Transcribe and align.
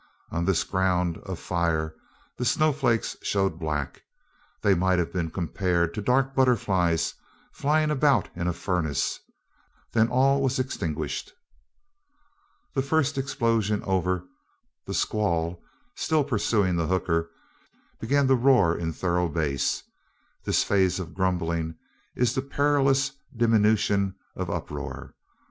On 0.31 0.45
this 0.45 0.63
ground 0.63 1.19
of 1.27 1.37
fire 1.37 1.93
the 2.39 2.43
snow 2.43 2.73
flakes 2.73 3.15
showed 3.21 3.59
black 3.59 4.01
they 4.63 4.73
might 4.73 4.97
have 4.97 5.13
been 5.13 5.29
compared 5.29 5.93
to 5.93 6.01
dark 6.01 6.33
butterflies 6.33 7.13
flying 7.53 7.91
about 7.91 8.27
in 8.35 8.47
a 8.47 8.53
furnace 8.53 9.19
then 9.91 10.07
all 10.07 10.41
was 10.41 10.57
extinguished. 10.57 11.33
The 12.73 12.81
first 12.81 13.15
explosion 13.15 13.83
over, 13.83 14.23
the 14.87 14.95
squall, 14.95 15.61
still 15.93 16.23
pursuing 16.23 16.77
the 16.77 16.87
hooker, 16.87 17.29
began 17.99 18.27
to 18.27 18.33
roar 18.33 18.75
in 18.75 18.93
thorough 18.93 19.29
bass. 19.29 19.83
This 20.45 20.63
phase 20.63 20.99
of 20.99 21.13
grumbling 21.13 21.75
is 22.15 22.35
a 22.35 22.41
perilous 22.41 23.11
diminution 23.37 24.15
of 24.35 24.49
uproar. 24.49 25.13